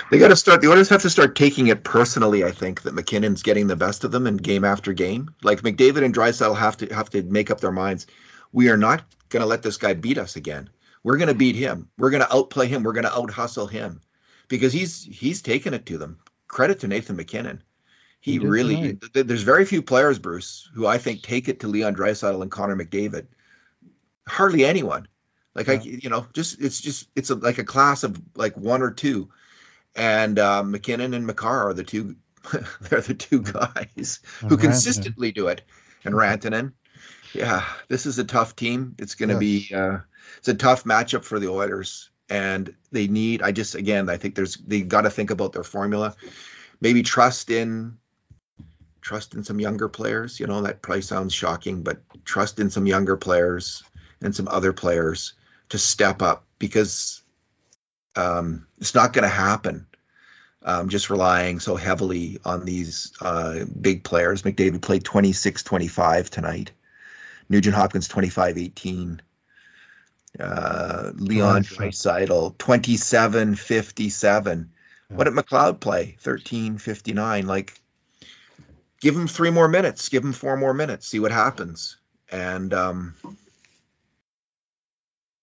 [0.08, 0.60] They got to start.
[0.60, 2.44] The Oilers have to start taking it personally.
[2.44, 5.34] I think that MacKinnon's getting the best of them in game after game.
[5.42, 8.06] Like McDavid and Draisaitl have to have to make up their minds.
[8.52, 10.70] We are not going to let this guy beat us again.
[11.02, 11.88] We're going to beat him.
[11.98, 12.84] We're going to outplay him.
[12.84, 14.00] We're going to out hustle him
[14.48, 16.18] because he's he's taken it to them.
[16.46, 17.62] Credit to Nathan MacKinnon.
[18.26, 18.98] He, he really.
[19.14, 22.50] Th- there's very few players, Bruce, who I think take it to Leon Draisaitl and
[22.50, 23.28] Connor McDavid.
[24.26, 25.06] Hardly anyone.
[25.54, 25.74] Like yeah.
[25.74, 28.90] I, you know, just it's just it's a, like a class of like one or
[28.90, 29.30] two
[29.94, 32.16] and uh, MacKinnon and Makar are the two.
[32.80, 35.62] they're the two guys who consistently do it.
[36.04, 36.72] And Rantanen,
[37.32, 38.96] yeah, this is a tough team.
[38.98, 39.68] It's going to yes.
[39.68, 39.98] be uh,
[40.38, 43.42] it's a tough matchup for the Oilers, and they need.
[43.42, 46.16] I just again, I think there's they got to think about their formula.
[46.80, 47.98] Maybe trust in
[49.06, 50.40] trust in some younger players.
[50.40, 53.84] You know that probably sounds shocking, but trust in some younger players
[54.20, 55.34] and some other players
[55.68, 57.22] to step up because
[58.16, 59.86] um, it's not going to happen.
[60.60, 64.42] Um, just relying so heavily on these uh, big players.
[64.42, 66.72] McDavid played 26 25 tonight.
[67.48, 69.22] Nugent Hopkins 25 18.
[70.40, 74.70] Uh, Leon Draisaitl 27 57.
[75.08, 75.16] Yeah.
[75.16, 76.16] What did McLeod play?
[76.18, 77.46] 13 59.
[77.46, 77.80] Like,
[79.06, 81.96] give him three more minutes, give him four more minutes, see what happens.
[82.32, 83.14] And um,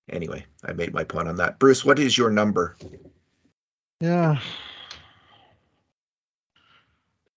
[0.10, 1.60] anyway, I made my point on that.
[1.60, 2.76] Bruce, what is your number?
[4.02, 4.38] Yeah.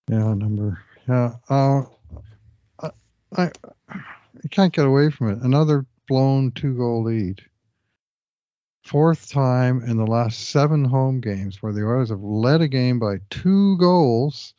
[0.09, 0.83] Yeah, number.
[1.07, 1.35] Yeah.
[1.49, 1.83] Uh,
[2.81, 2.91] I,
[3.37, 3.51] I,
[3.87, 5.41] I can't get away from it.
[5.41, 7.41] Another blown two goal lead.
[8.83, 12.99] Fourth time in the last seven home games where the Oilers have led a game
[12.99, 14.53] by two goals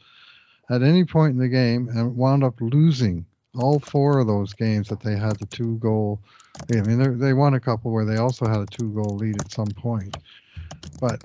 [0.71, 3.25] at any point in the game and wound up losing
[3.57, 6.21] all four of those games that they had the two goal.
[6.71, 9.51] I mean, they won a couple where they also had a two goal lead at
[9.51, 10.15] some point,
[11.01, 11.21] but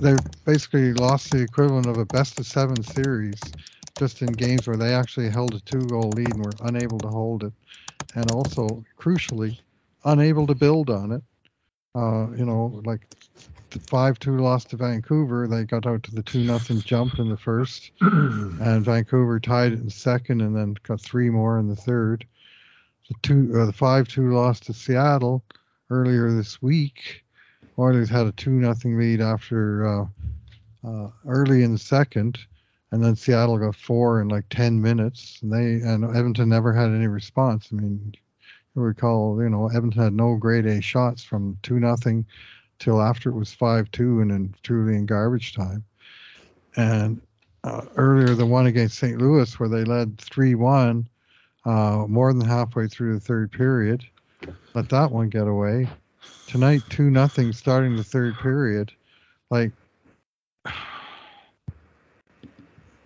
[0.00, 3.54] they basically lost the equivalent of a best of seven series
[3.98, 7.08] just in games where they actually held a two goal lead and were unable to
[7.08, 7.52] hold it,
[8.14, 9.58] and also crucially
[10.04, 11.22] unable to build on it.
[11.94, 13.06] Uh, you know, like
[13.72, 15.46] the five two loss to Vancouver.
[15.46, 19.80] They got out to the two nothing jump in the first, and Vancouver tied it
[19.80, 22.26] in second, and then got three more in the third.
[23.08, 25.44] The two uh, the five two loss to Seattle
[25.90, 27.24] earlier this week.
[27.78, 30.06] Oilers had a two nothing lead after uh,
[30.86, 32.38] uh, early in the second,
[32.90, 36.90] and then Seattle got four in like ten minutes, and they and Edmonton never had
[36.90, 37.68] any response.
[37.72, 38.14] I mean,
[38.74, 42.24] recall, you know, Edmonton had no grade A shots from two nothing
[42.78, 45.84] till after it was 5-2 and then truly in garbage time.
[46.76, 47.20] And
[47.64, 49.18] uh, earlier the one against St.
[49.18, 51.06] Louis where they led 3-1
[51.64, 54.04] uh, more than halfway through the third period.
[54.74, 55.88] Let that one get away.
[56.48, 58.92] Tonight 2 nothing starting the third period.
[59.50, 59.72] Like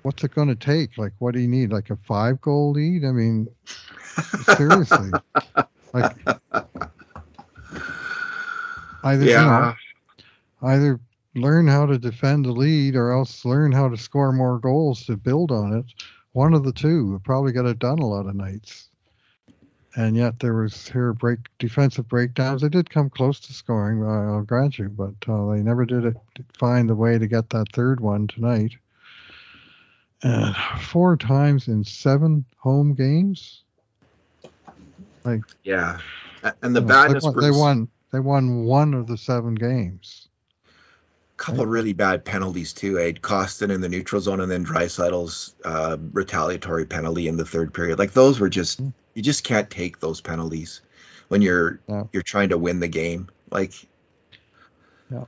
[0.07, 0.97] what's it going to take?
[0.97, 1.73] Like, what do you need?
[1.73, 3.05] Like a five goal lead?
[3.05, 3.49] I mean,
[4.57, 5.11] seriously,
[5.92, 6.16] like
[9.03, 9.40] either yeah.
[9.40, 9.75] you know,
[10.62, 11.01] either
[11.35, 15.16] learn how to defend the lead or else learn how to score more goals to
[15.16, 15.87] build on it.
[16.35, 17.21] One of the two.
[17.25, 18.90] Probably got it done a lot of nights.
[19.97, 22.62] And yet there was here break defensive breakdowns.
[22.62, 26.16] They did come close to scoring, I'll grant you, but uh, they never did it,
[26.57, 28.77] find the way to get that third one tonight.
[30.27, 33.62] And four times in seven home games.
[35.25, 35.99] Like yeah,
[36.62, 37.25] and the badness.
[37.25, 37.89] They won, they won.
[38.12, 40.29] They won one of the seven games
[41.35, 42.99] A couple of really bad penalties too.
[42.99, 47.75] Aid Costin in the neutral zone, and then Draisaitl's uh, retaliatory penalty in the third
[47.75, 47.99] period.
[47.99, 48.89] Like those were just hmm.
[49.15, 50.81] you just can't take those penalties
[51.29, 52.05] when you're yeah.
[52.12, 53.29] you're trying to win the game.
[53.51, 53.75] Like,
[55.11, 55.25] yeah,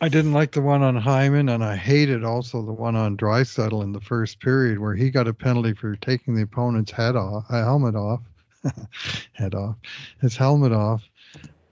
[0.00, 3.82] I didn't like the one on Hyman, and I hated also the one on Draisaitl
[3.82, 7.44] in the first period where he got a penalty for taking the opponent's head off,
[7.50, 8.20] a helmet off,
[9.34, 9.76] head off,
[10.20, 11.02] his helmet off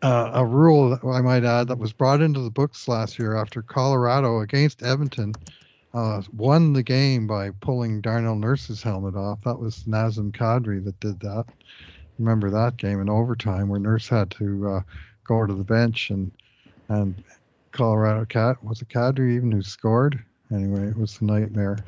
[0.03, 3.37] uh, a rule that I might add that was brought into the books last year
[3.37, 5.35] after Colorado against Edmonton
[5.95, 9.43] uh, won the game by pulling Darnell Nurse's helmet off.
[9.43, 11.47] That was Nazem Kadri that did that.
[12.19, 14.81] Remember that game in overtime where Nurse had to uh,
[15.25, 16.31] go to the bench and
[16.88, 17.23] and
[17.73, 20.23] Colorado cat was it Kadri even who scored?
[20.53, 21.79] Anyway, it was a nightmare.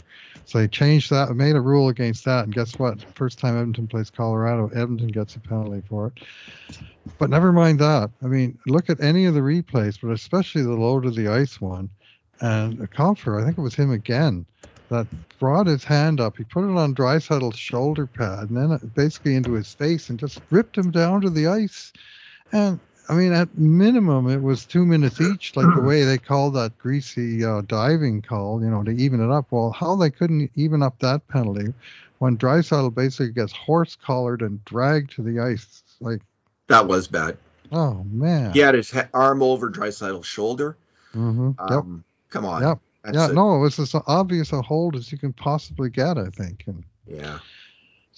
[0.45, 3.01] So they changed that, made a rule against that, and guess what?
[3.15, 6.25] First time Edmonton plays Colorado, Edmonton gets a penalty for it.
[7.19, 8.11] But never mind that.
[8.23, 11.61] I mean, look at any of the replays, but especially the low to the ice
[11.61, 11.89] one.
[12.41, 14.45] And Compher, I think it was him again,
[14.91, 15.07] that
[15.39, 16.37] brought his hand up.
[16.37, 20.41] He put it on Draisaitl's shoulder pad and then basically into his face and just
[20.51, 21.93] ripped him down to the ice.
[22.53, 26.55] And I mean, at minimum, it was two minutes each, like the way they called
[26.55, 29.47] that greasy uh, diving call, you know, to even it up.
[29.51, 31.75] Well, how they couldn't even up that penalty
[32.19, 36.21] when Draisaitl basically gets horse collared and dragged to the ice, like
[36.69, 37.37] that was bad.
[37.73, 40.77] Oh man, he had his arm over Draisaitl's shoulder.
[41.13, 41.51] Mm-hmm.
[41.59, 42.31] Um, yep.
[42.31, 42.63] Come on.
[42.63, 42.79] Yep.
[43.13, 43.31] yeah.
[43.31, 46.17] A, no, it was as obvious a hold as you can possibly get.
[46.17, 46.63] I think.
[46.67, 47.41] And, yeah.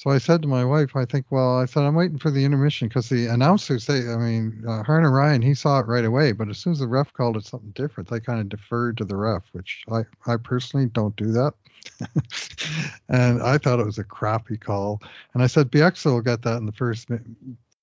[0.03, 2.45] So I said to my wife, I think, well, I said, I'm waiting for the
[2.45, 6.49] intermission because the announcers say, I mean, uh, Harnarayan, he saw it right away, but
[6.49, 9.15] as soon as the ref called it something different, they kind of deferred to the
[9.15, 11.55] ref, which I, I personally don't do that.
[13.11, 15.01] and I thought it was a crappy call.
[15.35, 17.09] And I said, will get that in the first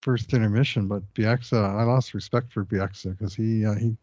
[0.02, 3.96] first intermission, but Bieksa, I lost respect for Bieksa because he uh, he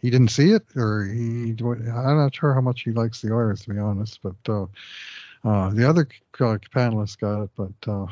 [0.00, 3.62] he didn't see it, or he I'm not sure how much he likes the Oilers
[3.62, 4.36] to be honest, but.
[4.48, 4.66] Uh,
[5.44, 8.06] uh, the other panelists got it, but uh,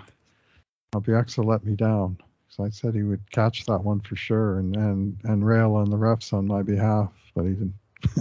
[0.94, 2.18] Bieksa let me down.
[2.48, 5.90] So I said he would catch that one for sure and, and, and rail on
[5.90, 7.74] the refs on my behalf, but he didn't.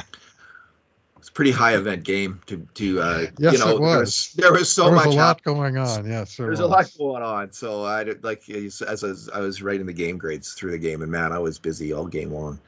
[1.17, 3.89] it's a pretty high event game to to uh, yes, you know it was.
[3.89, 6.07] There was, there was so there was much a lot going on.
[6.07, 6.67] Yes, there there's was.
[6.67, 7.53] a lot going on.
[7.53, 11.11] So I like as, as I was writing the game grades through the game, and
[11.11, 12.59] man, I was busy all game long.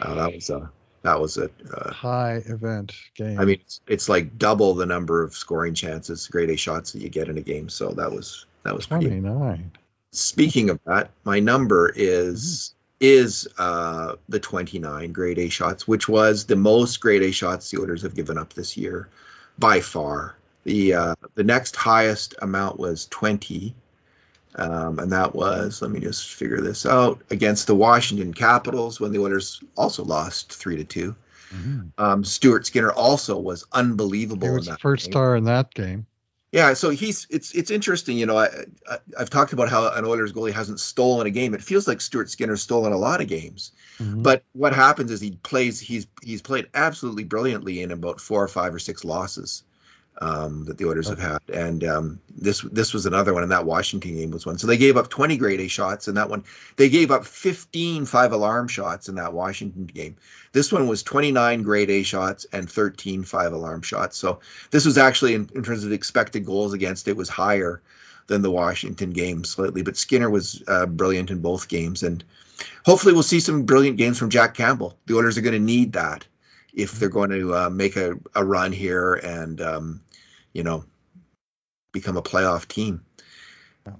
[0.00, 0.70] Uh, that was a
[1.02, 3.38] that was a uh, high event game.
[3.38, 7.02] I mean, it's, it's, like double the number of scoring chances, grade A shots that
[7.02, 7.68] you get in a game.
[7.68, 9.72] So that was that was twenty nine.
[10.12, 13.06] Speaking of that, my number is mm-hmm.
[13.20, 17.70] is uh, the twenty nine grade A shots, which was the most grade A shots
[17.70, 19.08] the Oilers have given up this year,
[19.58, 20.36] by far.
[20.64, 23.74] The uh, the next highest amount was twenty
[24.56, 29.12] um, and that was, let me just figure this out, against the Washington Capitals when
[29.12, 31.16] the Oilers also lost three to 2
[31.54, 31.80] mm-hmm.
[31.98, 34.48] um, Stuart Skinner also was unbelievable.
[34.48, 35.12] He was the first game.
[35.12, 36.06] star in that game.
[36.52, 38.18] Yeah, so he's it's it's interesting.
[38.18, 38.48] You know, I,
[38.88, 41.54] I have talked about how an Oilers goalie hasn't stolen a game.
[41.54, 43.70] It feels like Stuart Skinner's stolen a lot of games.
[44.00, 44.22] Mm-hmm.
[44.22, 45.78] But what happens is he plays.
[45.78, 49.62] He's he's played absolutely brilliantly in about four or five or six losses
[50.20, 53.64] um, that the Oilers have had, and um, this this was another one, and that
[53.64, 54.58] Washington game was one.
[54.58, 56.44] So they gave up 20 grade A shots in that one.
[56.76, 60.16] They gave up 15 five alarm shots in that Washington game.
[60.52, 64.18] This one was 29 grade A shots and 13 five alarm shots.
[64.18, 67.80] So this was actually in, in terms of expected goals against it was higher
[68.26, 72.22] than the Washington game slightly, but Skinner was uh, brilliant in both games, and
[72.84, 74.96] hopefully we'll see some brilliant games from Jack Campbell.
[75.06, 76.26] The Oilers are going to need that
[76.72, 80.00] if they're going to uh, make a, a run here and um,
[80.52, 80.84] you know,
[81.92, 83.04] become a playoff team.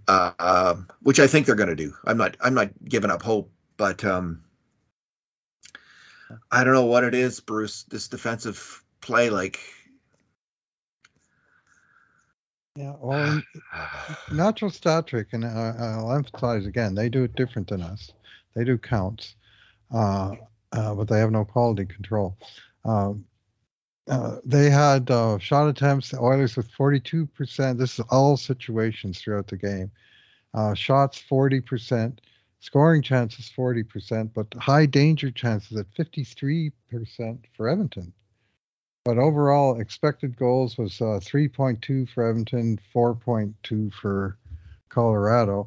[0.07, 1.95] Uh, uh, which I think they're going to do.
[2.05, 2.37] I'm not.
[2.41, 4.43] I'm not giving up hope, but um,
[6.51, 7.85] I don't know what it is, Bruce.
[7.85, 9.59] This defensive play, like,
[12.77, 13.43] yeah, well,
[14.33, 18.13] Natural Stat Trick, and I'll emphasize again, they do it different than us.
[18.55, 19.35] They do counts,
[19.93, 20.35] uh,
[20.73, 22.37] uh, but they have no quality control.
[22.85, 23.25] Um,
[24.11, 27.79] uh, they had uh, shot attempts, the Oilers with 42%.
[27.79, 29.91] This is all situations throughout the game.
[30.53, 32.19] Uh, shots 40%,
[32.59, 36.73] scoring chances 40%, but high danger chances at 53%
[37.57, 38.13] for Edmonton.
[39.05, 44.37] But overall, expected goals was uh, 3.2 for Edmonton, 4.2 for
[44.89, 45.67] Colorado.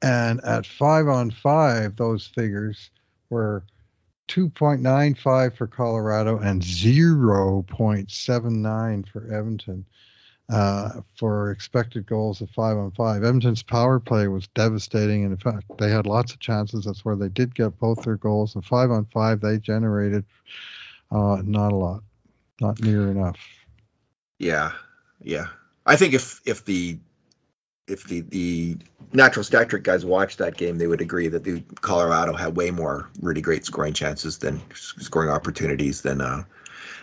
[0.00, 2.90] And at five on five, those figures
[3.30, 3.64] were
[4.28, 9.84] 2.95 for Colorado and 0.79 for Edmonton
[10.50, 13.24] uh, for expected goals of five on five.
[13.24, 16.84] Edmonton's power play was devastating, and in fact, they had lots of chances.
[16.84, 18.54] That's where they did get both their goals.
[18.54, 20.24] And five on five, they generated
[21.10, 22.02] uh, not a lot,
[22.60, 23.38] not near enough.
[24.38, 24.72] Yeah,
[25.20, 25.46] yeah.
[25.86, 26.98] I think if if the
[27.86, 28.76] if the the
[29.12, 33.08] natural stat guys watched that game, they would agree that the Colorado had way more
[33.20, 36.44] really great scoring chances than scoring opportunities than uh,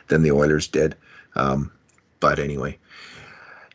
[0.07, 0.95] than the Oilers did.
[1.35, 1.71] Um,
[2.19, 2.77] but anyway,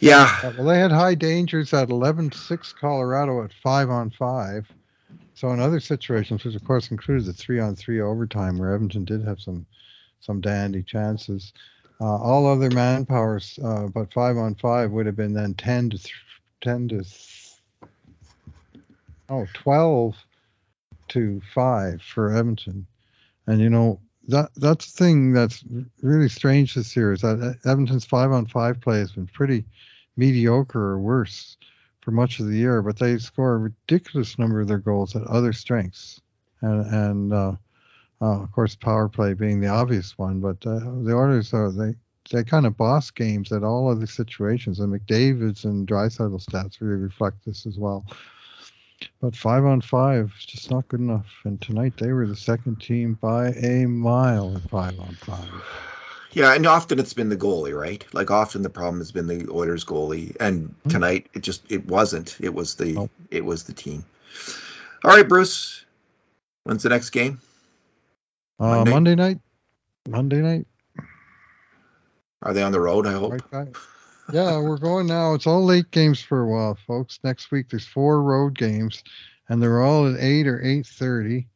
[0.01, 0.53] yeah.
[0.57, 4.67] Well, they had high dangers at 11-6 Colorado at five on five.
[5.35, 9.05] So in other situations, which of course included the three on three overtime, where Edmonton
[9.05, 9.67] did have some
[10.21, 11.53] some dandy chances.
[12.01, 15.99] Uh, all other manpowers, uh, but five on five would have been then 10 to
[16.61, 17.05] 10 to
[19.29, 20.17] oh 12
[21.09, 22.87] to 5 for Edmonton.
[23.47, 25.65] And you know that that's the thing that's
[26.03, 29.65] really strange this year is that Edmonton's 5 on 5 play has been pretty
[30.17, 31.57] mediocre or worse
[32.01, 35.23] for much of the year, but they score a ridiculous number of their goals at
[35.25, 36.21] other strengths.
[36.63, 37.53] And and uh,
[38.21, 41.95] uh, of course power play being the obvious one, but uh, the Oilers are they
[42.31, 44.81] they kind of boss games at all other situations.
[44.81, 48.05] And McDavid's and Draisaitl stats really reflect this as well.
[49.21, 51.27] But five on five is just not good enough.
[51.45, 55.49] And tonight they were the second team by a mile at five on five.
[56.33, 58.05] Yeah, and often it's been the goalie, right?
[58.13, 60.91] Like often the problem has been the Oilers goalie, and mm-hmm.
[60.91, 62.37] tonight it just it wasn't.
[62.41, 64.05] It was the it was the team.
[65.03, 65.85] All right, Bruce.
[66.65, 67.41] When's the next game?
[68.59, 68.91] Uh, Monday?
[68.91, 69.39] Monday night.
[70.09, 70.67] Monday night.
[72.43, 73.07] Are they on the road?
[73.07, 73.41] I hope.
[73.51, 73.69] Right
[74.33, 75.35] yeah, we're going now.
[75.35, 77.21] It's all late games for a while, folks.
[77.23, 79.03] Next week there's four road games,
[79.49, 81.47] and they're all at eight or eight thirty.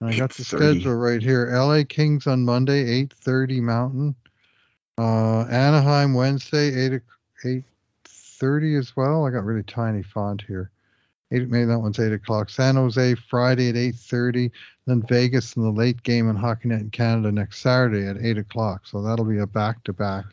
[0.00, 1.50] And I got the schedule right here.
[1.52, 1.84] L.A.
[1.84, 4.14] Kings on Monday, eight thirty Mountain.
[4.96, 7.02] Uh, Anaheim Wednesday, eight
[7.44, 7.64] eight
[8.04, 9.26] thirty as well.
[9.26, 10.70] I got really tiny font here.
[11.34, 12.48] Eight, maybe that one's eight o'clock.
[12.48, 14.52] San Jose Friday at eight thirty.
[14.86, 18.38] Then Vegas in the late game in Hockey Night in Canada next Saturday at eight
[18.38, 18.86] o'clock.
[18.86, 20.26] So that'll be a back to back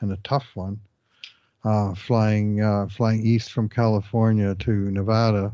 [0.00, 0.78] and a tough one.
[1.64, 5.52] Uh, flying uh, flying east from California to Nevada,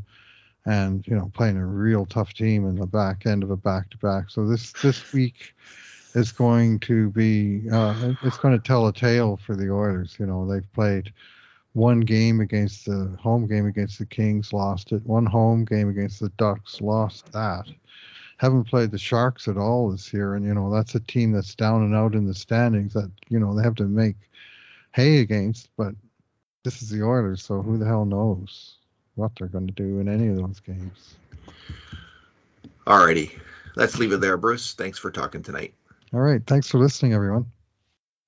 [0.67, 3.89] and you know playing a real tough team in the back end of a back
[3.91, 4.29] to back.
[4.29, 5.55] So this this week
[6.15, 10.17] is going to be uh, it's going to tell a tale for the Oilers.
[10.19, 11.13] You know they've played
[11.73, 15.05] one game against the home game against the Kings, lost it.
[15.07, 17.67] One home game against the Ducks, lost that.
[18.39, 21.55] Haven't played the Sharks at all this year, and you know that's a team that's
[21.55, 24.17] down and out in the standings that you know they have to make
[24.93, 25.69] hay against.
[25.77, 25.95] But
[26.65, 28.79] this is the Oilers, so who the hell knows
[29.15, 31.15] what they're going to do in any of those games.
[32.87, 33.39] Alrighty,
[33.77, 34.73] let's leave it there, Bruce.
[34.73, 35.75] Thanks for talking tonight.
[36.13, 37.47] All right, thanks for listening, everyone.